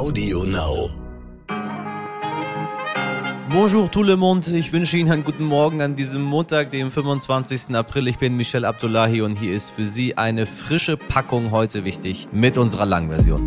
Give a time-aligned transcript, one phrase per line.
[0.00, 0.88] Audio Now.
[3.50, 7.76] Bonjour tout le monde, ich wünsche Ihnen einen guten Morgen an diesem Montag, dem 25.
[7.76, 8.08] April.
[8.08, 12.56] Ich bin Michel Abdullahi und hier ist für Sie eine frische Packung heute wichtig mit
[12.56, 13.42] unserer Langversion.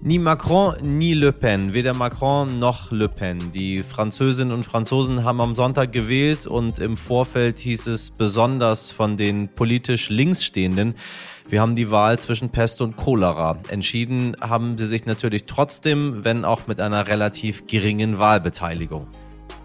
[0.00, 1.74] Ni Macron, ni Le Pen.
[1.74, 3.50] Weder Macron noch Le Pen.
[3.52, 9.16] Die Französinnen und Franzosen haben am Sonntag gewählt und im Vorfeld hieß es besonders von
[9.16, 10.94] den politisch Linksstehenden,
[11.48, 13.58] wir haben die Wahl zwischen Pest und Cholera.
[13.68, 19.06] Entschieden haben sie sich natürlich trotzdem, wenn auch mit einer relativ geringen Wahlbeteiligung.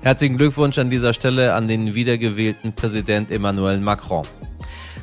[0.01, 4.25] Herzlichen Glückwunsch an dieser Stelle an den wiedergewählten Präsident Emmanuel Macron.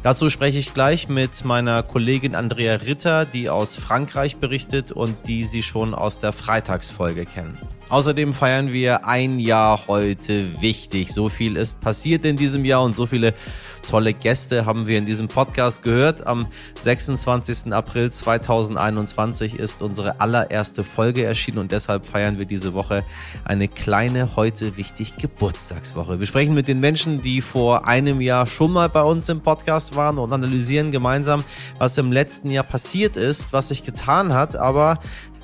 [0.04, 5.44] Dazu spreche ich gleich mit meiner Kollegin Andrea Ritter, die aus Frankreich berichtet und die
[5.44, 7.58] Sie schon aus der Freitagsfolge kennen.
[7.88, 11.12] Außerdem feiern wir ein Jahr heute wichtig.
[11.12, 13.34] So viel ist passiert in diesem Jahr und so viele
[13.82, 16.26] tolle Gäste haben wir in diesem Podcast gehört.
[16.26, 16.46] Am
[16.80, 17.72] 26.
[17.72, 23.04] April 2021 ist unsere allererste Folge erschienen und deshalb feiern wir diese Woche
[23.44, 26.20] eine kleine heute wichtig Geburtstagswoche.
[26.20, 29.96] Wir sprechen mit den Menschen, die vor einem Jahr schon mal bei uns im Podcast
[29.96, 31.44] waren und analysieren gemeinsam,
[31.78, 35.00] was im letzten Jahr passiert ist, was sich getan hat, aber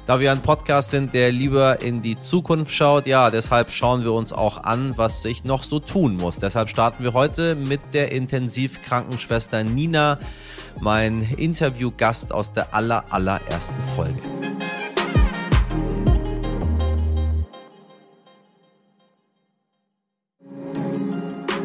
[0.07, 4.13] da wir ein Podcast sind, der lieber in die Zukunft schaut, ja, deshalb schauen wir
[4.13, 6.39] uns auch an, was sich noch so tun muss.
[6.39, 10.19] Deshalb starten wir heute mit der Intensivkrankenschwester Nina,
[10.81, 14.21] mein Interviewgast aus der aller, allerersten Folge.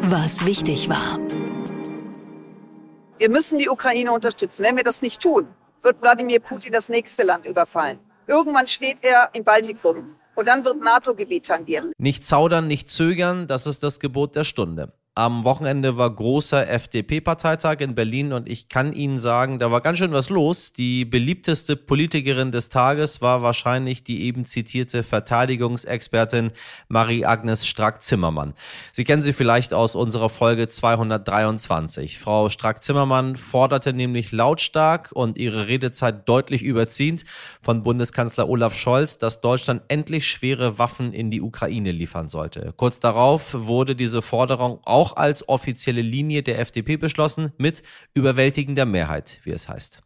[0.03, 1.20] Was wichtig war.
[3.18, 4.64] Wir müssen die Ukraine unterstützen.
[4.64, 5.48] Wenn wir das nicht tun,
[5.81, 8.00] wird Wladimir Putin das nächste Land überfallen.
[8.30, 11.91] Irgendwann steht er im Baltikum und dann wird NATO-Gebiet tangieren.
[11.97, 14.94] Nicht zaudern, nicht zögern, das ist das Gebot der Stunde.
[15.20, 19.98] Am Wochenende war großer FDP-Parteitag in Berlin und ich kann Ihnen sagen, da war ganz
[19.98, 20.72] schön was los.
[20.72, 26.52] Die beliebteste Politikerin des Tages war wahrscheinlich die eben zitierte Verteidigungsexpertin
[26.88, 28.53] Marie-Agnes Strack-Zimmermann.
[28.94, 32.18] Sie kennen sie vielleicht aus unserer Folge 223.
[32.18, 37.25] Frau Strack-Zimmermann forderte nämlich lautstark und ihre Redezeit deutlich überziehend
[37.62, 42.74] von Bundeskanzler Olaf Scholz, dass Deutschland endlich schwere Waffen in die Ukraine liefern sollte.
[42.78, 47.84] Kurz darauf wurde diese Forderung auch auch als offizielle Linie der FDP beschlossen, mit
[48.14, 50.02] überwältigender Mehrheit, wie es heißt.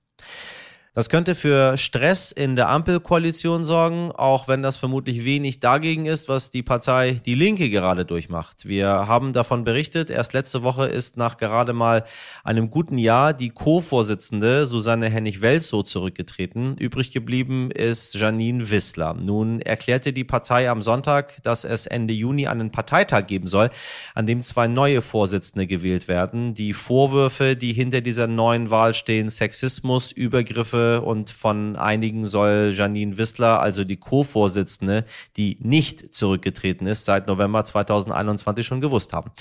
[0.96, 6.30] Das könnte für Stress in der Ampelkoalition sorgen, auch wenn das vermutlich wenig dagegen ist,
[6.30, 8.68] was die Partei Die Linke gerade durchmacht.
[8.68, 12.06] Wir haben davon berichtet, erst letzte Woche ist nach gerade mal
[12.44, 16.76] einem guten Jahr die Co-Vorsitzende Susanne Hennig-Welsow zurückgetreten.
[16.78, 19.16] Übrig geblieben ist Janine Wissler.
[19.16, 23.72] Nun erklärte die Partei am Sonntag, dass es Ende Juni einen Parteitag geben soll,
[24.14, 26.54] an dem zwei neue Vorsitzende gewählt werden.
[26.54, 33.17] Die Vorwürfe, die hinter dieser neuen Wahl stehen, Sexismus, Übergriffe, und von einigen soll Janine
[33.17, 35.05] Wissler, also die Co-Vorsitzende,
[35.38, 39.31] die nicht zurückgetreten ist, seit November 2021 schon gewusst haben.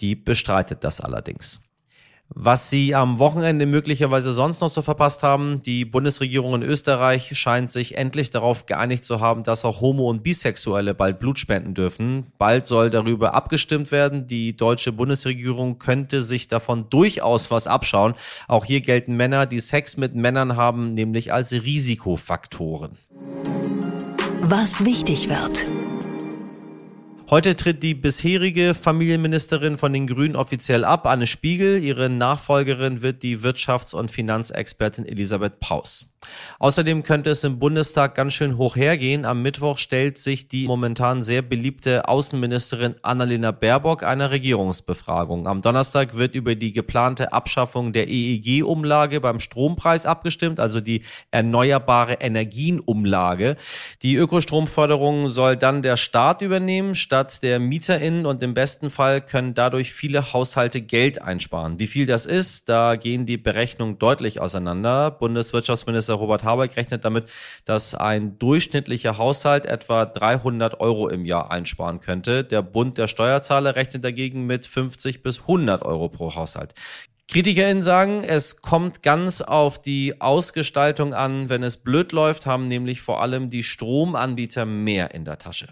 [0.00, 1.62] Die bestreitet das allerdings.
[2.32, 7.72] Was Sie am Wochenende möglicherweise sonst noch so verpasst haben, die Bundesregierung in Österreich scheint
[7.72, 12.26] sich endlich darauf geeinigt zu haben, dass auch Homo- und Bisexuelle bald Blut spenden dürfen.
[12.38, 14.28] Bald soll darüber abgestimmt werden.
[14.28, 18.14] Die deutsche Bundesregierung könnte sich davon durchaus was abschauen.
[18.46, 22.96] Auch hier gelten Männer, die Sex mit Männern haben, nämlich als Risikofaktoren.
[24.42, 25.79] Was wichtig wird.
[27.30, 31.80] Heute tritt die bisherige Familienministerin von den Grünen offiziell ab, Anne Spiegel.
[31.80, 36.06] Ihre Nachfolgerin wird die Wirtschafts- und Finanzexpertin Elisabeth Paus.
[36.58, 39.24] Außerdem könnte es im Bundestag ganz schön hoch hergehen.
[39.24, 45.46] Am Mittwoch stellt sich die momentan sehr beliebte Außenministerin Annalena Baerbock einer Regierungsbefragung.
[45.46, 52.14] Am Donnerstag wird über die geplante Abschaffung der EEG-Umlage beim Strompreis abgestimmt, also die erneuerbare
[52.14, 53.56] Energienumlage.
[54.02, 59.54] Die Ökostromförderung soll dann der Staat übernehmen, statt der MieterInnen und im besten Fall können
[59.54, 61.78] dadurch viele Haushalte Geld einsparen.
[61.78, 65.10] Wie viel das ist, da gehen die Berechnungen deutlich auseinander.
[65.10, 67.28] Bundeswirtschaftsminister Robert Habeck rechnet damit,
[67.64, 72.44] dass ein durchschnittlicher Haushalt etwa 300 Euro im Jahr einsparen könnte.
[72.44, 76.74] Der Bund der Steuerzahler rechnet dagegen mit 50 bis 100 Euro pro Haushalt.
[77.30, 81.48] KritikerInnen sagen, es kommt ganz auf die Ausgestaltung an.
[81.48, 85.68] Wenn es blöd läuft, haben nämlich vor allem die Stromanbieter mehr in der Tasche.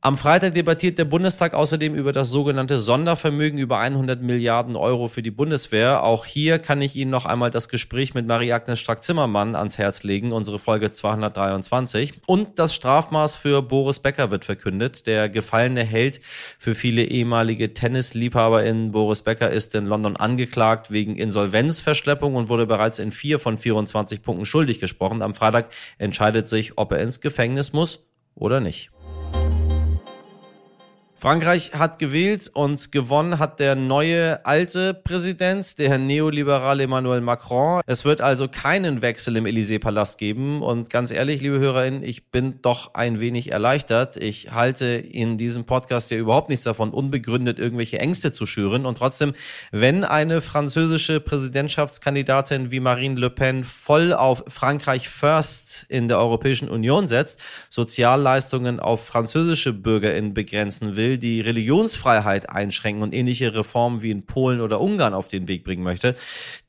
[0.00, 5.22] Am Freitag debattiert der Bundestag außerdem über das sogenannte Sondervermögen über 100 Milliarden Euro für
[5.22, 6.04] die Bundeswehr.
[6.04, 10.30] Auch hier kann ich Ihnen noch einmal das Gespräch mit Marie-Agnes Strack-Zimmermann ans Herz legen,
[10.30, 12.12] unsere Folge 223.
[12.26, 15.08] Und das Strafmaß für Boris Becker wird verkündet.
[15.08, 16.20] Der gefallene Held
[16.60, 23.00] für viele ehemalige TennisliebhaberInnen Boris Becker ist in London angeklagt wegen Insolvenzverschleppung und wurde bereits
[23.00, 25.22] in vier von 24 Punkten schuldig gesprochen.
[25.22, 28.06] Am Freitag entscheidet sich, ob er ins Gefängnis muss
[28.36, 28.92] oder nicht.
[31.20, 37.80] Frankreich hat gewählt und gewonnen hat der neue alte Präsident, der neoliberale Emmanuel Macron.
[37.86, 40.62] Es wird also keinen Wechsel im Élysée-Palast geben.
[40.62, 44.16] Und ganz ehrlich, liebe HörerInnen, ich bin doch ein wenig erleichtert.
[44.16, 48.86] Ich halte in diesem Podcast ja überhaupt nichts davon, unbegründet irgendwelche Ängste zu schüren.
[48.86, 49.34] Und trotzdem,
[49.72, 56.68] wenn eine französische Präsidentschaftskandidatin wie Marine Le Pen voll auf Frankreich First in der Europäischen
[56.68, 64.02] Union setzt, Sozialleistungen auf französische BürgerInnen begrenzen will, will, die Religionsfreiheit einschränken und ähnliche Reformen
[64.02, 66.14] wie in Polen oder Ungarn auf den Weg bringen möchte,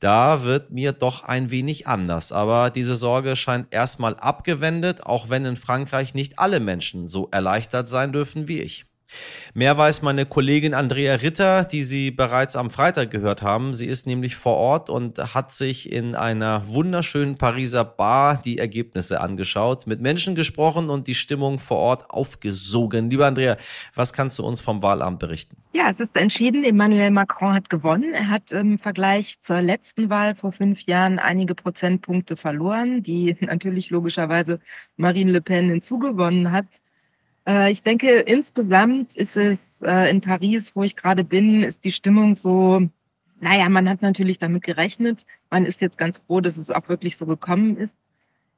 [0.00, 2.32] da wird mir doch ein wenig anders.
[2.32, 7.88] Aber diese Sorge scheint erstmal abgewendet, auch wenn in Frankreich nicht alle Menschen so erleichtert
[7.88, 8.89] sein dürfen wie ich.
[9.54, 13.74] Mehr weiß meine Kollegin Andrea Ritter, die Sie bereits am Freitag gehört haben.
[13.74, 19.20] Sie ist nämlich vor Ort und hat sich in einer wunderschönen Pariser Bar die Ergebnisse
[19.20, 23.10] angeschaut, mit Menschen gesprochen und die Stimmung vor Ort aufgesogen.
[23.10, 23.56] Lieber Andrea,
[23.94, 25.56] was kannst du uns vom Wahlamt berichten?
[25.72, 26.64] Ja, es ist entschieden.
[26.64, 28.14] Emmanuel Macron hat gewonnen.
[28.14, 33.90] Er hat im Vergleich zur letzten Wahl vor fünf Jahren einige Prozentpunkte verloren, die natürlich
[33.90, 34.60] logischerweise
[34.96, 36.66] Marine Le Pen hinzugewonnen hat.
[37.46, 41.92] Äh, ich denke, insgesamt ist es äh, in Paris, wo ich gerade bin, ist die
[41.92, 42.88] Stimmung so,
[43.40, 45.24] naja, man hat natürlich damit gerechnet.
[45.50, 47.94] Man ist jetzt ganz froh, dass es auch wirklich so gekommen ist.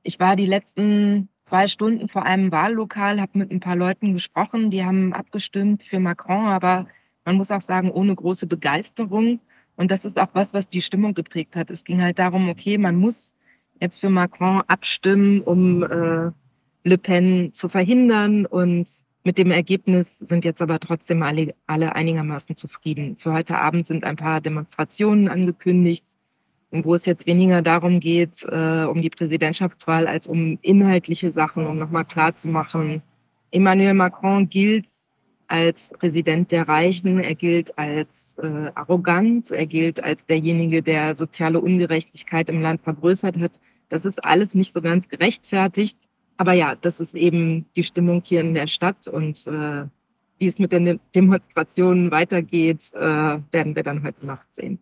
[0.02, 4.70] Ich war die letzten zwei Stunden vor einem Wahllokal, habe mit ein paar Leuten gesprochen,
[4.70, 6.87] die haben abgestimmt für Macron, aber
[7.25, 9.40] man muss auch sagen, ohne große Begeisterung.
[9.76, 11.70] Und das ist auch was, was die Stimmung geprägt hat.
[11.70, 13.34] Es ging halt darum, okay, man muss
[13.81, 16.31] jetzt für Macron abstimmen, um äh,
[16.84, 18.46] Le Pen zu verhindern.
[18.46, 18.88] Und
[19.25, 23.17] mit dem Ergebnis sind jetzt aber trotzdem alle, alle einigermaßen zufrieden.
[23.19, 26.05] Für heute Abend sind ein paar Demonstrationen angekündigt,
[26.70, 31.79] wo es jetzt weniger darum geht, äh, um die Präsidentschaftswahl, als um inhaltliche Sachen, um
[31.79, 33.02] nochmal klarzumachen,
[33.52, 34.87] Emmanuel Macron gilt
[35.46, 41.61] als Präsident der Reichen, er gilt als äh, arrogant, er gilt als derjenige, der soziale
[41.61, 43.52] Ungerechtigkeit im Land vergrößert hat.
[43.90, 45.99] Das ist alles nicht so ganz gerechtfertigt.
[46.37, 49.84] Aber ja, das ist eben die Stimmung hier in der Stadt und äh,
[50.38, 53.00] wie es mit den Demonstrationen weitergeht, äh,
[53.52, 54.79] werden wir dann heute Nacht sehen.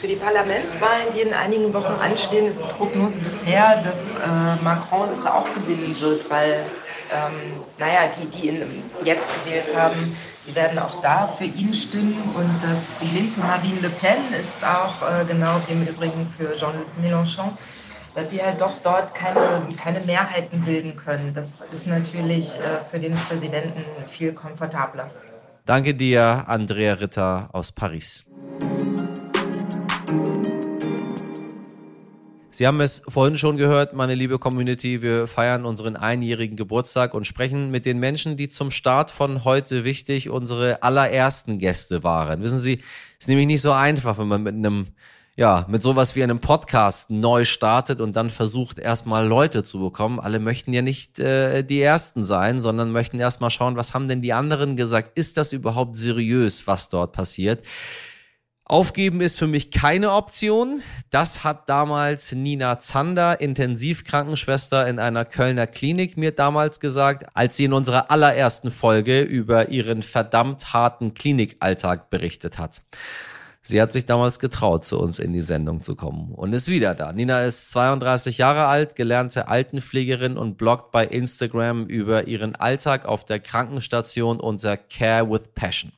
[0.00, 5.10] Für die Parlamentswahlen, die in einigen Wochen anstehen, ist die Prognose bisher, dass äh, Macron
[5.10, 6.64] es auch gewinnen wird, weil,
[7.12, 12.20] ähm, naja, die, die ihn jetzt gewählt haben, die werden auch da für ihn stimmen.
[12.34, 16.52] Und das Problem für Marine Le Pen ist auch, äh, genau wie im Übrigen für
[16.56, 17.50] Jean-Luc Mélenchon,
[18.14, 21.32] dass sie halt doch dort keine, keine Mehrheiten bilden können.
[21.34, 25.10] Das ist natürlich äh, für den Präsidenten viel komfortabler.
[25.64, 28.24] Danke dir, Andrea Ritter aus Paris.
[32.54, 35.00] Sie haben es vorhin schon gehört, meine liebe Community.
[35.00, 39.84] Wir feiern unseren einjährigen Geburtstag und sprechen mit den Menschen, die zum Start von heute
[39.84, 42.42] wichtig unsere allerersten Gäste waren.
[42.42, 42.82] Wissen Sie,
[43.18, 44.88] ist nämlich nicht so einfach, wenn man mit einem
[45.36, 50.20] ja, mit sowas wie einem Podcast neu startet und dann versucht, erstmal Leute zu bekommen.
[50.20, 54.20] Alle möchten ja nicht äh, die Ersten sein, sondern möchten erstmal schauen, was haben denn
[54.20, 55.16] die anderen gesagt?
[55.16, 57.64] Ist das überhaupt seriös, was dort passiert?
[58.64, 60.82] Aufgeben ist für mich keine Option.
[61.10, 67.64] Das hat damals Nina Zander, Intensivkrankenschwester in einer Kölner Klinik, mir damals gesagt, als sie
[67.64, 72.82] in unserer allerersten Folge über ihren verdammt harten Klinikalltag berichtet hat.
[73.64, 76.96] Sie hat sich damals getraut, zu uns in die Sendung zu kommen und ist wieder
[76.96, 77.12] da.
[77.12, 83.24] Nina ist 32 Jahre alt, gelernte Altenpflegerin und bloggt bei Instagram über ihren Alltag auf
[83.24, 85.92] der Krankenstation unter Care with Passion.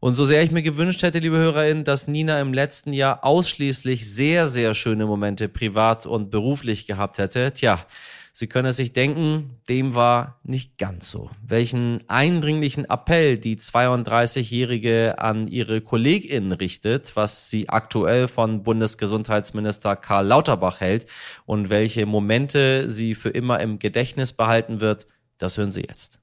[0.00, 4.12] Und so sehr ich mir gewünscht hätte, liebe HörerInnen, dass Nina im letzten Jahr ausschließlich
[4.12, 7.86] sehr, sehr schöne Momente privat und beruflich gehabt hätte, tja,
[8.34, 11.30] Sie können es sich denken, dem war nicht ganz so.
[11.46, 20.26] Welchen eindringlichen Appell die 32-Jährige an ihre KollegInnen richtet, was sie aktuell von Bundesgesundheitsminister Karl
[20.26, 21.04] Lauterbach hält
[21.44, 26.18] und welche Momente sie für immer im Gedächtnis behalten wird, das hören Sie jetzt.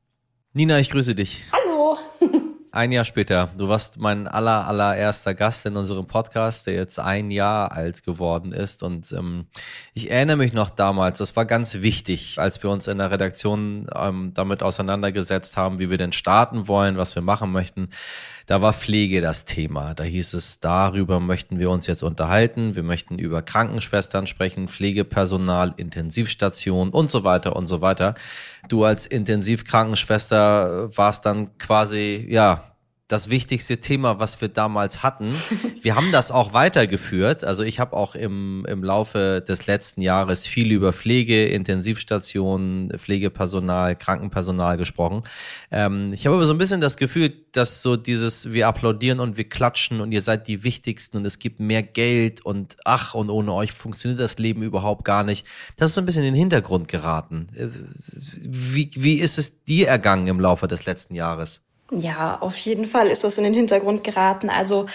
[0.54, 1.44] Nina, ich grüße dich.
[1.52, 1.96] Hallo.
[2.72, 3.50] Ein Jahr später.
[3.58, 8.52] Du warst mein aller, allererster Gast in unserem Podcast, der jetzt ein Jahr alt geworden
[8.52, 8.84] ist.
[8.84, 9.48] Und ähm,
[9.96, 13.88] ich erinnere mich noch damals, das war ganz wichtig, als wir uns in der Redaktion
[13.96, 17.90] ähm, damit auseinandergesetzt haben, wie wir denn starten wollen, was wir machen möchten.
[18.50, 19.94] Da war Pflege das Thema.
[19.94, 22.74] Da hieß es, darüber möchten wir uns jetzt unterhalten.
[22.74, 28.16] Wir möchten über Krankenschwestern sprechen, Pflegepersonal, Intensivstation und so weiter und so weiter.
[28.68, 32.69] Du als Intensivkrankenschwester warst dann quasi, ja,
[33.10, 35.34] das wichtigste Thema, was wir damals hatten.
[35.82, 37.44] Wir haben das auch weitergeführt.
[37.44, 43.96] Also ich habe auch im, im Laufe des letzten Jahres viel über Pflege, Intensivstationen, Pflegepersonal,
[43.96, 45.24] Krankenpersonal gesprochen.
[45.72, 49.38] Ähm, ich habe aber so ein bisschen das Gefühl, dass so dieses, wir applaudieren und
[49.38, 53.32] wir klatschen und ihr seid die Wichtigsten und es gibt mehr Geld und ach, und
[53.32, 55.48] ohne euch funktioniert das Leben überhaupt gar nicht.
[55.78, 57.48] Das ist so ein bisschen in den Hintergrund geraten.
[57.56, 57.70] Äh,
[58.38, 61.64] wie, wie ist es dir ergangen im Laufe des letzten Jahres?
[61.92, 64.50] Ja, auf jeden Fall ist das in den Hintergrund geraten.
[64.50, 64.86] Also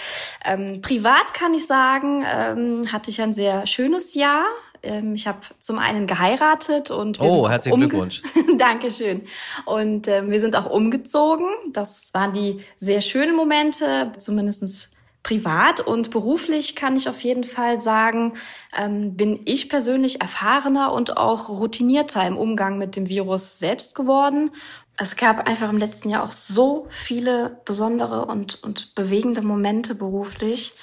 [0.45, 4.45] ähm, privat kann ich sagen, ähm, hatte ich ein sehr schönes Jahr.
[4.81, 8.21] Ähm, ich habe zum einen geheiratet und wir oh, herzlichen Glückwunsch.
[8.57, 9.23] Dankeschön.
[9.65, 11.47] Und ähm, wir sind auch umgezogen.
[11.73, 17.81] Das waren die sehr schönen Momente, zumindestens privat und beruflich kann ich auf jeden Fall
[17.81, 18.33] sagen,
[18.77, 24.51] ähm, bin ich persönlich erfahrener und auch routinierter im Umgang mit dem Virus selbst geworden
[24.97, 30.73] es gab einfach im letzten Jahr auch so viele besondere und, und bewegende Momente beruflich.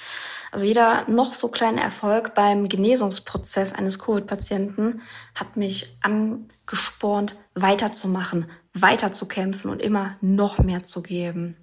[0.50, 5.00] Also jeder noch so kleine Erfolg beim Genesungsprozess eines Covid-Patienten
[5.34, 11.56] hat mich angespornt, weiterzumachen, weiterzukämpfen und immer noch mehr zu geben.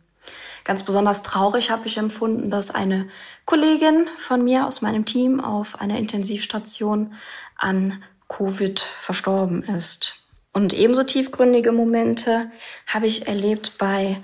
[0.63, 3.08] Ganz besonders traurig habe ich empfunden, dass eine
[3.46, 7.13] Kollegin von mir aus meinem Team auf einer Intensivstation
[7.56, 10.15] an Covid verstorben ist.
[10.51, 12.51] Und ebenso tiefgründige Momente
[12.88, 14.22] habe ich erlebt bei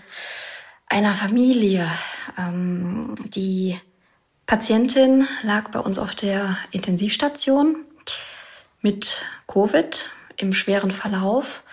[0.87, 1.89] einer Familie.
[2.37, 3.79] Ähm, die
[4.45, 7.77] Patientin lag bei uns auf der Intensivstation
[8.81, 11.63] mit Covid im schweren Verlauf.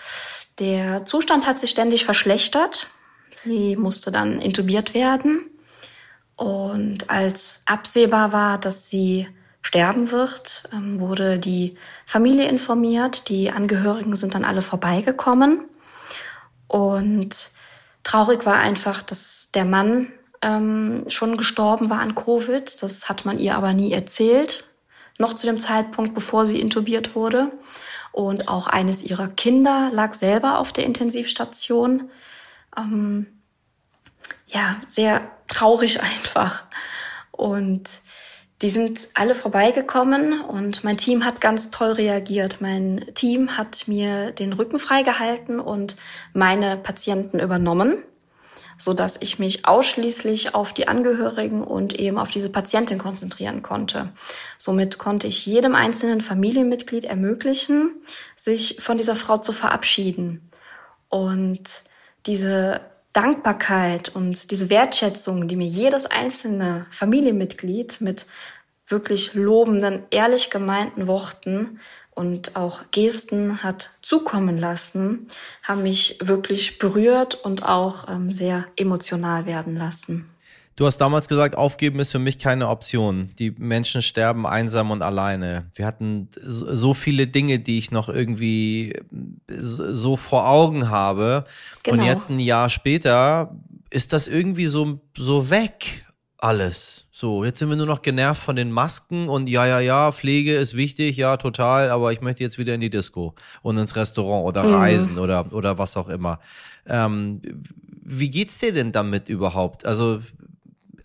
[0.58, 2.88] Der Zustand hat sich ständig verschlechtert.
[3.30, 5.50] Sie musste dann intubiert werden.
[6.36, 9.28] Und als absehbar war, dass sie
[9.62, 13.28] sterben wird, ähm, wurde die Familie informiert.
[13.28, 15.60] Die Angehörigen sind dann alle vorbeigekommen.
[16.66, 17.50] Und
[18.02, 20.08] traurig war einfach, dass der Mann
[20.42, 22.82] ähm, schon gestorben war an Covid.
[22.82, 24.64] Das hat man ihr aber nie erzählt,
[25.18, 27.52] noch zu dem Zeitpunkt, bevor sie intubiert wurde.
[28.10, 32.10] Und auch eines ihrer Kinder lag selber auf der Intensivstation.
[32.76, 33.26] Ähm,
[34.48, 36.64] ja, sehr traurig einfach.
[37.30, 37.88] Und
[38.62, 42.60] die sind alle vorbeigekommen und mein Team hat ganz toll reagiert.
[42.60, 45.96] Mein Team hat mir den Rücken freigehalten und
[46.32, 47.98] meine Patienten übernommen,
[48.78, 54.12] so dass ich mich ausschließlich auf die Angehörigen und eben auf diese Patientin konzentrieren konnte.
[54.58, 57.90] Somit konnte ich jedem einzelnen Familienmitglied ermöglichen,
[58.36, 60.52] sich von dieser Frau zu verabschieden.
[61.08, 61.82] Und
[62.26, 62.80] diese
[63.12, 68.26] Dankbarkeit und diese Wertschätzung, die mir jedes einzelne Familienmitglied mit
[68.86, 71.80] wirklich lobenden, ehrlich gemeinten Worten
[72.14, 75.28] und auch Gesten hat zukommen lassen,
[75.62, 80.31] haben mich wirklich berührt und auch ähm, sehr emotional werden lassen.
[80.82, 83.30] Du hast damals gesagt, aufgeben ist für mich keine Option.
[83.38, 85.70] Die Menschen sterben einsam und alleine.
[85.76, 89.00] Wir hatten so viele Dinge, die ich noch irgendwie
[89.46, 91.44] so vor Augen habe.
[91.84, 92.02] Genau.
[92.02, 93.54] Und jetzt ein Jahr später
[93.90, 96.04] ist das irgendwie so, so weg
[96.36, 97.06] alles.
[97.12, 100.56] So, jetzt sind wir nur noch genervt von den Masken und ja, ja, ja, Pflege
[100.56, 104.44] ist wichtig, ja, total, aber ich möchte jetzt wieder in die Disco und ins Restaurant
[104.44, 104.74] oder mhm.
[104.74, 106.40] reisen oder, oder was auch immer.
[106.88, 107.40] Ähm,
[108.04, 109.86] wie geht's dir denn damit überhaupt?
[109.86, 110.20] Also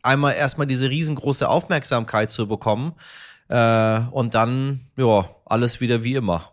[0.08, 2.96] einmal erstmal diese riesengroße Aufmerksamkeit zu bekommen
[3.50, 6.52] äh, und dann, ja, alles wieder wie immer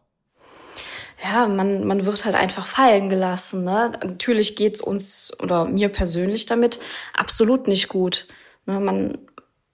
[1.23, 3.65] ja, man, man wird halt einfach fallen gelassen.
[3.65, 3.93] Ne?
[4.03, 6.81] Natürlich geht's uns oder mir persönlich damit
[7.15, 8.29] absolut nicht gut.
[8.67, 9.19] Ne, man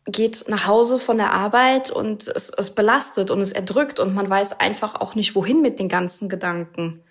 [0.06, 4.28] geht nach Hause von der Arbeit und es, es belastet und es erdrückt und man
[4.28, 7.02] weiß einfach auch nicht, wohin mit den ganzen Gedanken.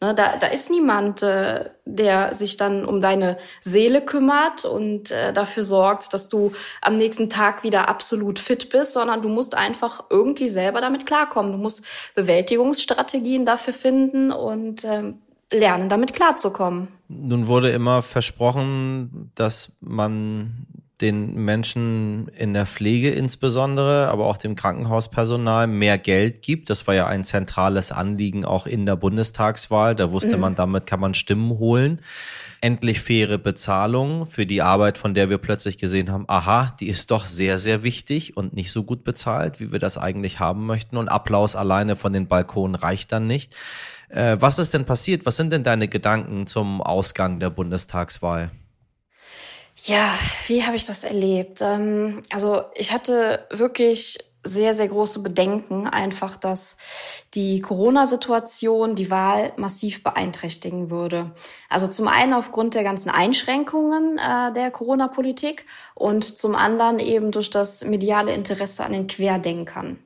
[0.00, 5.32] Ne, da, da ist niemand, äh, der sich dann um deine Seele kümmert und äh,
[5.32, 10.04] dafür sorgt, dass du am nächsten Tag wieder absolut fit bist, sondern du musst einfach
[10.08, 11.50] irgendwie selber damit klarkommen.
[11.50, 15.18] Du musst Bewältigungsstrategien dafür finden und ähm,
[15.50, 16.88] lernen, damit klarzukommen.
[17.08, 20.66] Nun wurde immer versprochen, dass man
[21.00, 26.70] den Menschen in der Pflege insbesondere, aber auch dem Krankenhauspersonal mehr Geld gibt.
[26.70, 29.94] Das war ja ein zentrales Anliegen auch in der Bundestagswahl.
[29.94, 30.40] Da wusste mhm.
[30.40, 32.00] man, damit kann man Stimmen holen.
[32.60, 37.12] Endlich faire Bezahlung für die Arbeit, von der wir plötzlich gesehen haben, aha, die ist
[37.12, 40.96] doch sehr, sehr wichtig und nicht so gut bezahlt, wie wir das eigentlich haben möchten.
[40.96, 43.54] Und Applaus alleine von den Balkonen reicht dann nicht.
[44.08, 45.26] Äh, was ist denn passiert?
[45.26, 48.50] Was sind denn deine Gedanken zum Ausgang der Bundestagswahl?
[49.84, 50.12] Ja,
[50.46, 51.60] wie habe ich das erlebt?
[51.62, 56.76] Ähm, also ich hatte wirklich sehr, sehr große Bedenken, einfach, dass
[57.34, 61.32] die Corona-Situation die Wahl massiv beeinträchtigen würde.
[61.68, 67.50] Also zum einen aufgrund der ganzen Einschränkungen äh, der Corona-Politik und zum anderen eben durch
[67.50, 69.98] das mediale Interesse an den Querdenkern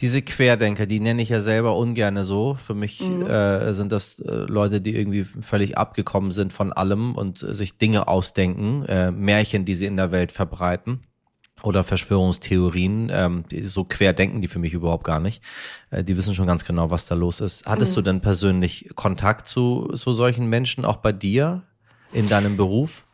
[0.00, 2.56] diese Querdenker, die nenne ich ja selber ungerne so.
[2.64, 3.26] Für mich mhm.
[3.26, 7.78] äh, sind das äh, Leute, die irgendwie völlig abgekommen sind von allem und äh, sich
[7.78, 11.00] Dinge ausdenken, äh, Märchen, die sie in der Welt verbreiten
[11.62, 13.10] oder Verschwörungstheorien.
[13.12, 15.42] Ähm, die, so quer denken die für mich überhaupt gar nicht.
[15.90, 17.66] Äh, die wissen schon ganz genau, was da los ist.
[17.66, 17.94] Hattest mhm.
[17.96, 21.62] du denn persönlich Kontakt zu, zu solchen Menschen auch bei dir
[22.12, 23.04] in deinem Beruf?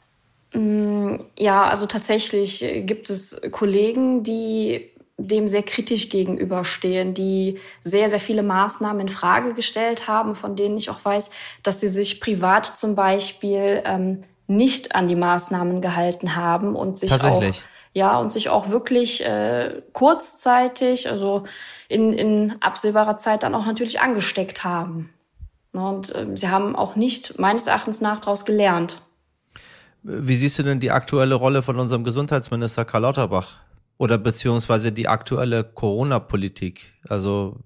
[0.52, 8.20] Mm, ja, also tatsächlich gibt es Kollegen, die dem sehr kritisch gegenüberstehen, die sehr, sehr
[8.20, 11.30] viele Maßnahmen in Frage gestellt haben, von denen ich auch weiß,
[11.62, 17.12] dass sie sich privat zum Beispiel ähm, nicht an die Maßnahmen gehalten haben und sich
[17.12, 17.42] auch
[17.94, 21.44] ja und sich auch wirklich äh, kurzzeitig, also
[21.88, 25.10] in, in absehbarer Zeit dann auch natürlich angesteckt haben.
[25.72, 29.00] Ne, und äh, sie haben auch nicht meines Erachtens nach daraus gelernt.
[30.02, 33.60] Wie siehst du denn die aktuelle Rolle von unserem Gesundheitsminister Karl Lauterbach?
[33.96, 36.94] Oder beziehungsweise die aktuelle Corona-Politik.
[37.08, 37.60] Also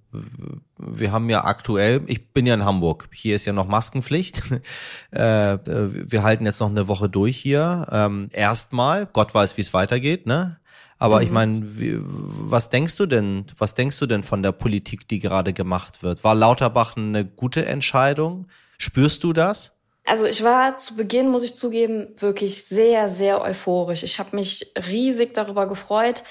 [0.77, 4.43] wir haben ja aktuell, ich bin ja in Hamburg, hier ist ja noch Maskenpflicht.
[5.11, 7.87] äh, wir halten jetzt noch eine Woche durch hier.
[7.91, 10.59] Ähm, erstmal, Gott weiß, wie es weitergeht, ne?
[10.99, 11.23] Aber mhm.
[11.23, 11.67] ich meine,
[12.03, 16.25] was denkst du denn, was denkst du denn von der Politik, die gerade gemacht wird?
[16.25, 18.49] War Lauterbach eine gute Entscheidung?
[18.79, 19.78] Spürst du das?
[20.09, 24.03] Also ich war zu Beginn, muss ich zugeben, wirklich sehr, sehr euphorisch.
[24.03, 26.23] Ich habe mich riesig darüber gefreut,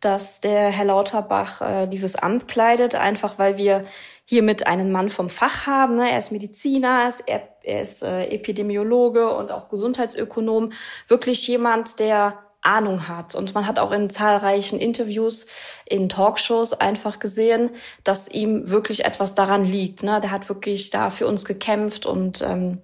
[0.00, 3.84] dass der Herr Lauterbach äh, dieses Amt kleidet, einfach weil wir
[4.24, 5.96] hiermit einen Mann vom Fach haben.
[5.96, 6.10] Ne?
[6.10, 10.72] Er ist Mediziner, er, er ist äh, Epidemiologe und auch Gesundheitsökonom.
[11.06, 13.34] Wirklich jemand, der Ahnung hat.
[13.34, 15.46] Und man hat auch in zahlreichen Interviews,
[15.84, 17.70] in Talkshows einfach gesehen,
[18.02, 20.02] dass ihm wirklich etwas daran liegt.
[20.02, 20.20] Ne?
[20.22, 22.82] Der hat wirklich da für uns gekämpft und ähm,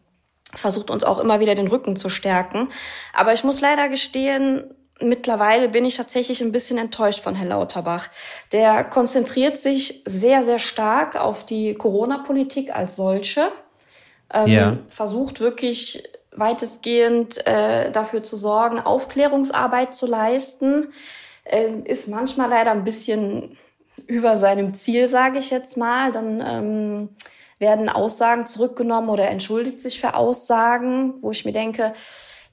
[0.55, 2.69] versucht uns auch immer wieder den Rücken zu stärken.
[3.13, 4.65] Aber ich muss leider gestehen,
[5.01, 8.09] mittlerweile bin ich tatsächlich ein bisschen enttäuscht von Herrn Lauterbach.
[8.53, 13.49] Der konzentriert sich sehr, sehr stark auf die Corona-Politik als solche.
[14.33, 14.79] Ähm, ja.
[14.89, 16.03] Versucht wirklich
[16.35, 20.93] weitestgehend äh, dafür zu sorgen, Aufklärungsarbeit zu leisten.
[21.45, 23.59] Äh, ist manchmal leider ein bisschen
[24.07, 26.13] über seinem Ziel, sage ich jetzt mal.
[26.13, 27.09] Dann ähm,
[27.63, 31.95] werden Aussagen zurückgenommen oder entschuldigt sich für Aussagen, wo ich mir denke,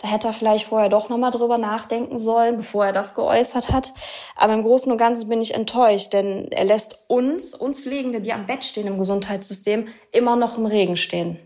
[0.02, 3.94] da hätte er vielleicht vorher doch nochmal drüber nachdenken sollen, bevor er das geäußert hat.
[4.38, 8.32] Aber im Großen und Ganzen bin ich enttäuscht, denn er lässt uns, uns Pflegende, die
[8.32, 11.38] am Bett stehen im Gesundheitssystem, immer noch im Regen stehen.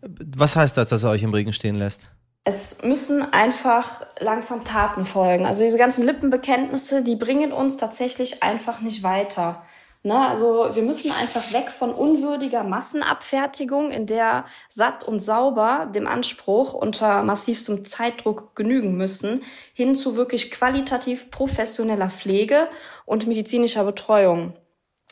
[0.00, 2.08] Was heißt das, dass er euch im Regen stehen lässt?
[2.44, 5.46] Es müssen einfach langsam Taten folgen.
[5.46, 9.64] Also diese ganzen Lippenbekenntnisse, die bringen uns tatsächlich einfach nicht weiter.
[10.06, 10.28] Ne?
[10.28, 16.74] Also wir müssen einfach weg von unwürdiger Massenabfertigung, in der satt und sauber dem Anspruch
[16.74, 19.42] unter massivstem Zeitdruck genügen müssen,
[19.74, 22.68] hin zu wirklich qualitativ professioneller Pflege
[23.04, 24.52] und medizinischer Betreuung.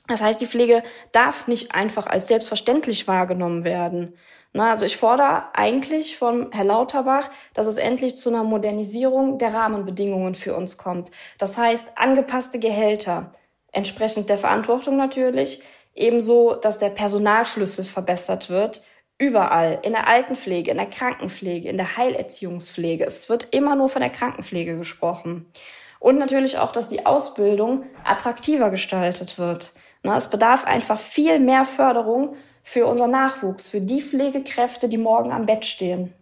[0.07, 4.17] Das heißt, die Pflege darf nicht einfach als selbstverständlich wahrgenommen werden.
[4.53, 9.55] Na, also ich fordere eigentlich von Herr Lauterbach, dass es endlich zu einer Modernisierung der
[9.55, 11.11] Rahmenbedingungen für uns kommt.
[11.39, 13.33] Das heißt, angepasste Gehälter,
[13.75, 15.63] entsprechend der Verantwortung natürlich.
[15.95, 18.83] Ebenso, dass der Personalschlüssel verbessert wird.
[19.19, 23.05] Überall, in der Altenpflege, in der Krankenpflege, in der Heilerziehungspflege.
[23.05, 25.47] Es wird immer nur von der Krankenpflege gesprochen.
[26.01, 29.73] Und natürlich auch, dass die Ausbildung attraktiver gestaltet wird.
[30.03, 35.47] Es bedarf einfach viel mehr Förderung für unseren Nachwuchs, für die Pflegekräfte, die morgen am
[35.47, 36.13] Bett stehen.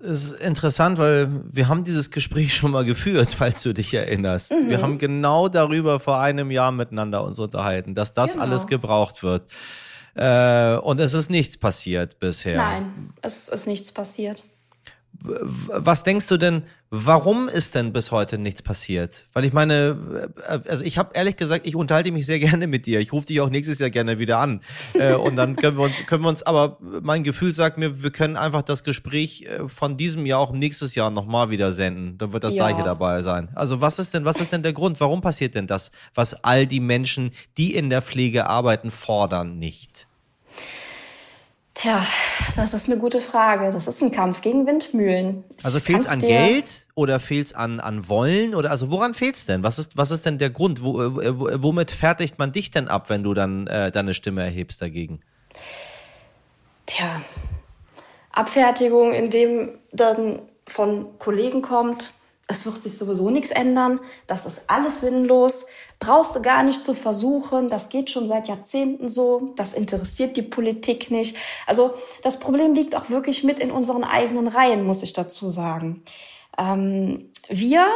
[0.00, 4.52] Es ist interessant, weil wir haben dieses Gespräch schon mal geführt, falls du dich erinnerst.
[4.52, 4.68] Mhm.
[4.68, 8.44] Wir haben genau darüber vor einem Jahr miteinander uns unterhalten, dass das genau.
[8.44, 9.50] alles gebraucht wird.
[10.14, 12.56] Äh, und es ist nichts passiert bisher.
[12.56, 14.44] Nein, es ist nichts passiert.
[15.20, 19.26] Was denkst du denn, warum ist denn bis heute nichts passiert?
[19.32, 22.86] Weil ich meine, äh, also ich habe ehrlich gesagt, ich unterhalte mich sehr gerne mit
[22.86, 23.00] dir.
[23.00, 24.60] Ich rufe dich auch nächstes Jahr gerne wieder an.
[24.94, 28.10] Äh, und dann können wir uns, können wir uns, aber mein Gefühl sagt mir, wir
[28.10, 32.16] können einfach das Gespräch äh, von diesem Jahr auch nächstes Jahr nochmal wieder senden.
[32.18, 32.66] Da wird das ja.
[32.66, 33.48] gleiche dabei sein.
[33.54, 35.00] Also was ist denn, was ist denn der Grund?
[35.00, 40.06] Warum passiert denn das, was all die Menschen, die in der Pflege arbeiten, fordern, nicht?
[41.78, 42.04] Tja,
[42.56, 43.70] das ist eine gute Frage.
[43.70, 45.44] Das ist ein Kampf gegen Windmühlen.
[45.62, 48.56] Also fehlt es an Geld oder fehlt es an, an Wollen?
[48.56, 49.62] Oder also woran fehlt es denn?
[49.62, 50.82] Was ist, was ist denn der Grund?
[50.82, 54.82] Wo, äh, womit fertigt man dich denn ab, wenn du dann äh, deine Stimme erhebst
[54.82, 55.20] dagegen?
[56.86, 57.22] Tja,
[58.32, 62.12] Abfertigung, indem dann von Kollegen kommt,
[62.48, 65.66] es wird sich sowieso nichts ändern, das ist alles sinnlos,
[65.98, 70.42] brauchst du gar nicht zu versuchen, das geht schon seit Jahrzehnten so, das interessiert die
[70.42, 71.36] Politik nicht.
[71.66, 76.02] Also das Problem liegt auch wirklich mit in unseren eigenen Reihen, muss ich dazu sagen.
[76.56, 77.86] Ähm, wir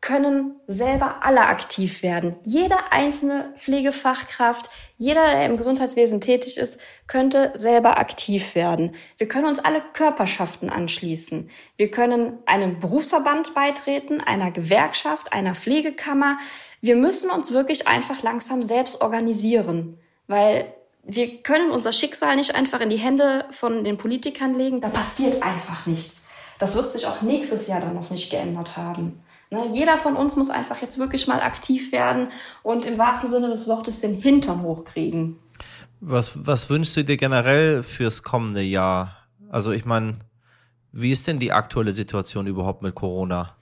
[0.00, 2.36] können selber alle aktiv werden.
[2.42, 8.94] Jede einzelne Pflegefachkraft, jeder, der im Gesundheitswesen tätig ist, könnte selber aktiv werden.
[9.18, 11.50] Wir können uns alle Körperschaften anschließen.
[11.76, 16.38] Wir können einem Berufsverband beitreten, einer Gewerkschaft, einer Pflegekammer.
[16.80, 22.80] Wir müssen uns wirklich einfach langsam selbst organisieren, weil wir können unser Schicksal nicht einfach
[22.80, 24.80] in die Hände von den Politikern legen.
[24.80, 26.26] Da passiert einfach nichts.
[26.58, 29.22] Das wird sich auch nächstes Jahr dann noch nicht geändert haben.
[29.50, 32.28] Ne, jeder von uns muss einfach jetzt wirklich mal aktiv werden
[32.62, 35.40] und im wahrsten Sinne des Wortes den Hintern hochkriegen.
[36.00, 39.16] Was, was wünschst du dir generell fürs kommende Jahr?
[39.50, 40.20] Also ich meine,
[40.92, 43.56] wie ist denn die aktuelle Situation überhaupt mit Corona?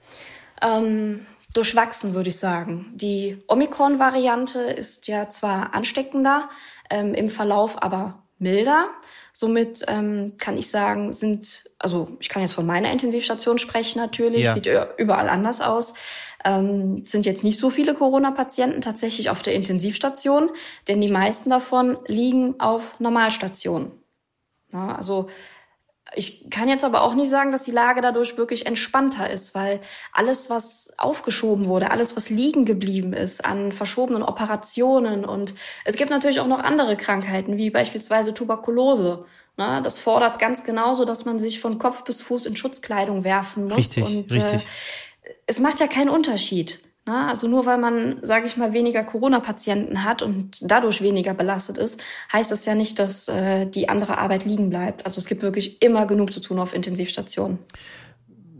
[0.60, 2.92] Ähm, durchwachsen, würde ich sagen.
[2.94, 6.50] Die Omikron-Variante ist ja zwar ansteckender,
[6.90, 8.88] ähm, im Verlauf aber milder.
[9.32, 14.44] Somit ähm, kann ich sagen, sind, also ich kann jetzt von meiner Intensivstation sprechen natürlich,
[14.44, 14.54] ja.
[14.54, 15.94] sieht überall anders aus.
[16.44, 20.50] Ähm, sind jetzt nicht so viele Corona-Patienten tatsächlich auf der Intensivstation,
[20.86, 23.92] denn die meisten davon liegen auf Normalstationen.
[24.72, 25.28] Ja, also
[26.14, 29.80] ich kann jetzt aber auch nicht sagen, dass die Lage dadurch wirklich entspannter ist, weil
[30.12, 36.10] alles, was aufgeschoben wurde, alles, was liegen geblieben ist an verschobenen Operationen und es gibt
[36.10, 39.24] natürlich auch noch andere Krankheiten, wie beispielsweise Tuberkulose.
[39.56, 43.76] Das fordert ganz genauso, dass man sich von Kopf bis Fuß in Schutzkleidung werfen muss.
[43.76, 44.62] Richtig, und richtig.
[45.22, 46.80] Äh, es macht ja keinen Unterschied.
[47.08, 52.00] Also nur weil man, sage ich mal, weniger Corona-Patienten hat und dadurch weniger belastet ist,
[52.32, 55.06] heißt das ja nicht, dass äh, die andere Arbeit liegen bleibt.
[55.06, 57.58] Also es gibt wirklich immer genug zu tun auf Intensivstationen.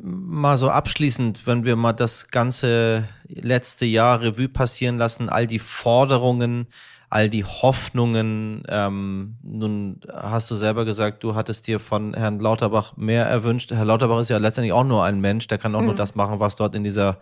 [0.00, 5.58] Mal so abschließend, wenn wir mal das ganze letzte Jahr Revue passieren lassen, all die
[5.58, 6.68] Forderungen,
[7.11, 8.62] all die Hoffnungen.
[8.68, 13.70] Ähm, nun hast du selber gesagt, du hattest dir von Herrn Lauterbach mehr erwünscht.
[13.72, 15.87] Herr Lauterbach ist ja letztendlich auch nur ein Mensch, der kann auch mhm.
[15.87, 17.18] nur das machen, was dort in dieser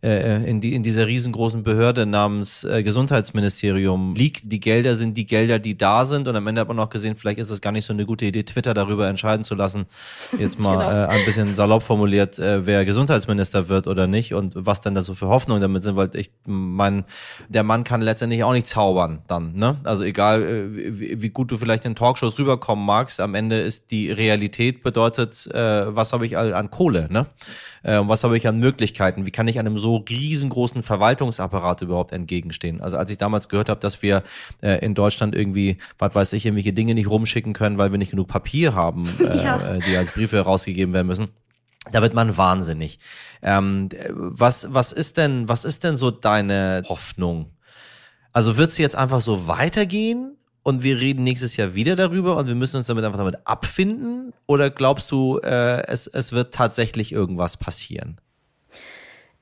[0.00, 4.52] äh, in, die, in dieser riesengroßen Behörde namens äh, Gesundheitsministerium liegt.
[4.52, 6.28] Die Gelder sind die Gelder, die da sind.
[6.28, 8.24] Und am Ende hat man auch gesehen, vielleicht ist es gar nicht so eine gute
[8.24, 9.86] Idee, Twitter darüber entscheiden zu lassen.
[10.38, 10.88] Jetzt mal genau.
[10.88, 15.02] äh, ein bisschen salopp formuliert, äh, wer Gesundheitsminister wird oder nicht und was denn da
[15.02, 17.04] so für Hoffnungen damit sind, weil ich mein,
[17.48, 19.54] der Mann kann letztendlich auch nicht zaubern dann.
[19.54, 19.78] Ne?
[19.82, 23.90] Also egal, äh, wie, wie gut du vielleicht in Talkshows rüberkommen magst, am Ende ist
[23.90, 27.26] die Realität bedeutet, äh, was habe ich an Kohle, ne?
[27.82, 29.26] Äh, was habe ich an Möglichkeiten?
[29.26, 32.80] Wie kann ich einem so riesengroßen Verwaltungsapparat überhaupt entgegenstehen?
[32.80, 34.22] Also als ich damals gehört habe, dass wir
[34.62, 38.10] äh, in Deutschland irgendwie, was weiß ich, irgendwelche Dinge nicht rumschicken können, weil wir nicht
[38.10, 39.74] genug Papier haben, äh, ja.
[39.74, 41.28] Äh, die als Briefe herausgegeben werden müssen.
[41.90, 42.98] Da wird man wahnsinnig.
[43.42, 47.52] Ähm, was, was ist denn, was ist denn so deine Hoffnung?
[48.32, 50.37] Also wird es jetzt einfach so weitergehen?
[50.68, 54.34] Und wir reden nächstes Jahr wieder darüber und wir müssen uns damit einfach damit abfinden?
[54.46, 58.20] Oder glaubst du, äh, es, es wird tatsächlich irgendwas passieren?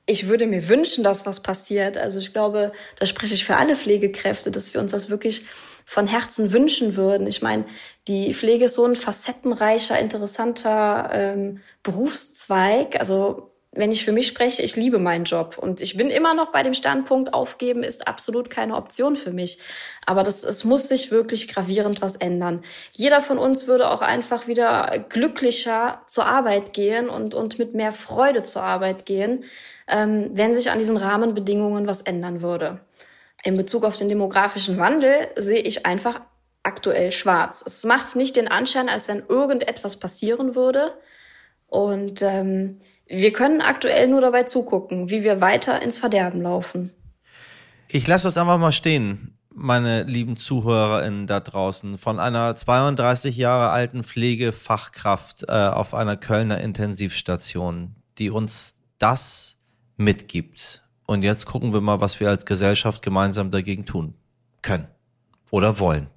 [0.06, 1.98] Ich würde mir wünschen, dass was passiert.
[1.98, 5.42] Also ich glaube, da spreche ich für alle Pflegekräfte, dass wir uns das wirklich
[5.84, 7.26] von Herzen wünschen würden.
[7.26, 7.64] Ich meine,
[8.06, 13.00] die Pflege ist so ein facettenreicher, interessanter ähm, Berufszweig.
[13.00, 16.50] Also wenn ich für mich spreche, ich liebe meinen Job und ich bin immer noch
[16.52, 19.58] bei dem Standpunkt, aufgeben ist absolut keine Option für mich.
[20.04, 22.62] Aber das, es muss sich wirklich gravierend was ändern.
[22.92, 27.92] Jeder von uns würde auch einfach wieder glücklicher zur Arbeit gehen und, und mit mehr
[27.92, 29.44] Freude zur Arbeit gehen,
[29.88, 32.80] ähm, wenn sich an diesen Rahmenbedingungen was ändern würde.
[33.44, 36.20] In Bezug auf den demografischen Wandel sehe ich einfach
[36.62, 37.62] aktuell schwarz.
[37.64, 40.94] Es macht nicht den Anschein, als wenn irgendetwas passieren würde.
[41.68, 46.90] Und ähm, wir können aktuell nur dabei zugucken, wie wir weiter ins Verderben laufen.
[47.88, 49.32] Ich lasse das einfach mal stehen.
[49.58, 56.60] meine lieben ZuhörerInnen da draußen, von einer 32 Jahre alten Pflegefachkraft äh, auf einer Kölner
[56.60, 59.56] Intensivstation, die uns das
[59.96, 60.82] mitgibt.
[61.06, 64.14] Und jetzt gucken wir mal, was wir als Gesellschaft gemeinsam dagegen tun
[64.60, 64.88] können
[65.50, 66.08] oder wollen.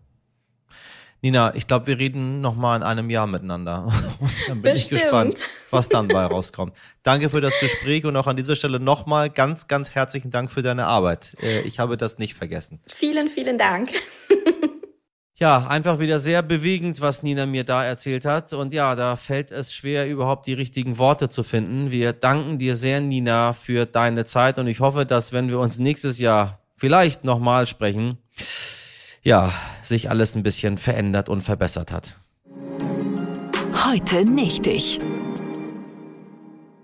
[1.22, 3.88] Nina, ich glaube, wir reden noch mal in einem Jahr miteinander.
[4.48, 5.00] dann bin Bestimmt.
[5.00, 6.74] ich gespannt, was dann bei rauskommt.
[7.04, 10.50] Danke für das Gespräch und auch an dieser Stelle noch mal ganz, ganz herzlichen Dank
[10.50, 11.36] für deine Arbeit.
[11.42, 12.80] Äh, ich habe das nicht vergessen.
[12.88, 13.90] Vielen, vielen Dank.
[15.36, 18.54] ja, einfach wieder sehr bewegend, was Nina mir da erzählt hat.
[18.54, 21.92] Und ja, da fällt es schwer, überhaupt die richtigen Worte zu finden.
[21.92, 25.80] Wir danken dir sehr, Nina, für deine Zeit und ich hoffe, dass wenn wir uns
[25.80, 28.20] nächstes Jahr vielleicht nochmal sprechen,
[29.22, 29.54] ja,
[29.84, 32.16] sich alles ein bisschen verändert und verbessert hat.
[33.86, 34.98] Heute nicht ich.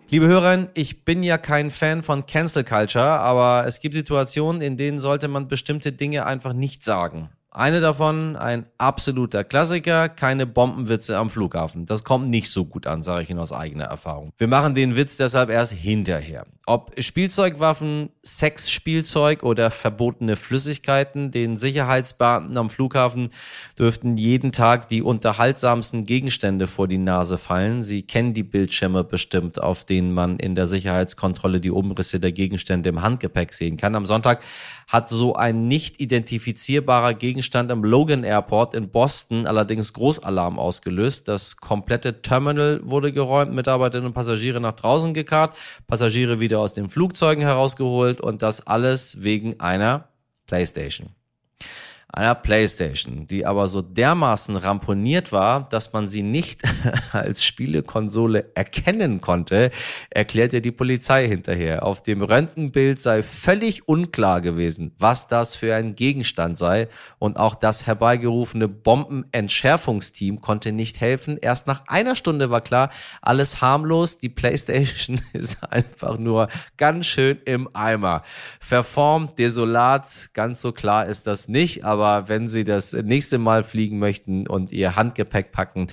[0.09, 4.77] Liebe Hörerinnen, ich bin ja kein Fan von Cancel Culture, aber es gibt Situationen, in
[4.77, 7.29] denen sollte man bestimmte Dinge einfach nicht sagen.
[7.55, 11.85] Eine davon, ein absoluter Klassiker, keine Bombenwitze am Flughafen.
[11.85, 14.33] Das kommt nicht so gut an, sage ich Ihnen aus eigener Erfahrung.
[14.37, 16.45] Wir machen den Witz deshalb erst hinterher.
[16.65, 23.29] Ob Spielzeugwaffen, Sexspielzeug oder verbotene Flüssigkeiten, den Sicherheitsbeamten am Flughafen
[23.79, 27.85] dürften jeden Tag die unterhaltsamsten Gegenstände vor die Nase fallen.
[27.85, 32.89] Sie kennen die Bildschirme bestimmt, auf denen man in der Sicherheitskontrolle die Umrisse der Gegenstände
[32.89, 33.95] im Handgepäck sehen kann.
[33.95, 34.43] Am Sonntag
[34.87, 41.27] hat so ein nicht identifizierbarer Gegenstand im Logan Airport in Boston allerdings Großalarm ausgelöst.
[41.27, 45.55] Das komplette Terminal wurde geräumt, Mitarbeiterinnen und Passagiere nach draußen gekarrt,
[45.87, 50.07] Passagiere wieder aus den Flugzeugen herausgeholt und das alles wegen einer
[50.47, 51.09] PlayStation
[52.15, 56.61] einer Playstation, die aber so dermaßen ramponiert war, dass man sie nicht
[57.11, 59.69] als Spielekonsole erkennen konnte,
[60.09, 61.85] erklärte die Polizei hinterher.
[61.85, 66.87] Auf dem Röntgenbild sei völlig unklar gewesen, was das für ein Gegenstand sei
[67.19, 71.37] und auch das herbeigerufene Bombenentschärfungsteam konnte nicht helfen.
[71.41, 76.47] Erst nach einer Stunde war klar, alles harmlos, die Playstation ist einfach nur
[76.77, 78.23] ganz schön im Eimer.
[78.61, 83.63] Verformt, desolat, ganz so klar ist das nicht, aber aber wenn Sie das nächste Mal
[83.63, 85.87] fliegen möchten und Ihr Handgepäck packen,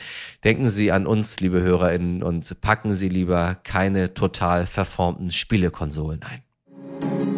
[0.45, 7.32] denken Sie an uns, liebe HörerInnen, und packen Sie lieber keine total verformten Spielekonsolen ein.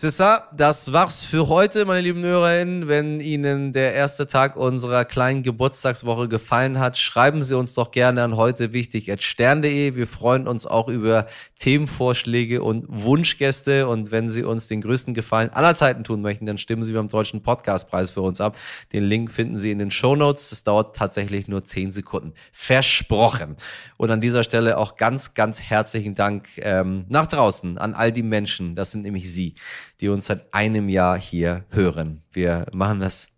[0.00, 2.86] C'est ça, das war's für heute, meine lieben HörerInnen.
[2.86, 8.22] Wenn Ihnen der erste Tag unserer kleinen Geburtstagswoche gefallen hat, schreiben Sie uns doch gerne
[8.22, 9.96] an heute wichtig stern.de.
[9.96, 11.26] Wir freuen uns auch über
[11.58, 13.88] Themenvorschläge und Wunschgäste.
[13.88, 17.08] Und wenn Sie uns den größten Gefallen aller Zeiten tun möchten, dann stimmen Sie beim
[17.08, 18.56] Deutschen Podcastpreis für uns ab.
[18.92, 20.50] Den Link finden Sie in den Show Notes.
[20.50, 22.34] Das dauert tatsächlich nur zehn Sekunden.
[22.52, 23.56] Versprochen.
[23.96, 28.22] Und an dieser Stelle auch ganz, ganz herzlichen Dank ähm, nach draußen an all die
[28.22, 28.76] Menschen.
[28.76, 29.54] Das sind nämlich Sie
[30.00, 32.22] die uns seit einem Jahr hier hören.
[32.32, 33.30] Wir machen das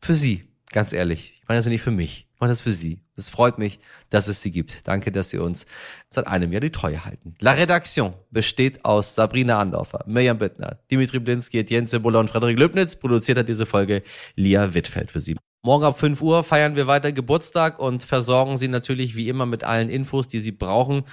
[0.00, 1.40] für Sie, ganz ehrlich.
[1.42, 3.00] Ich meine das ja nicht für mich, ich mache das für Sie.
[3.16, 3.78] Es freut mich,
[4.10, 4.88] dass es Sie gibt.
[4.88, 5.66] Danke, dass Sie uns
[6.10, 7.34] seit einem Jahr die Treue halten.
[7.38, 12.96] La Redaktion besteht aus Sabrina Andorfer, Mirjam Bittner, Dimitri Blinski, Etienne Cebola und Frederik Löbnitz.
[12.96, 14.02] Produziert hat diese Folge
[14.34, 15.36] Lia Wittfeld für Sie.
[15.64, 19.64] Morgen ab 5 Uhr feiern wir weiter Geburtstag und versorgen Sie natürlich wie immer mit
[19.64, 21.04] allen Infos, die Sie brauchen,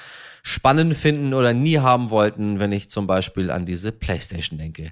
[0.43, 4.91] spannend finden oder nie haben wollten, wenn ich zum Beispiel an diese Playstation denke.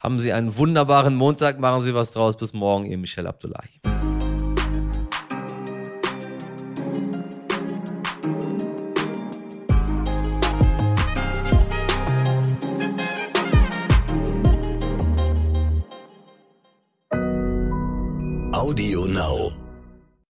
[0.00, 2.38] Haben Sie einen wunderbaren Montag, machen Sie was draus.
[2.38, 3.68] Bis morgen, Ihr Michel Abdullahi.
[19.14, 19.63] Now.